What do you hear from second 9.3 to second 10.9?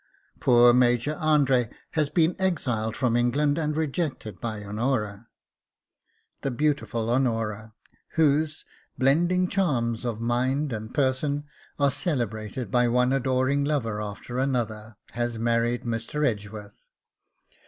charms of mind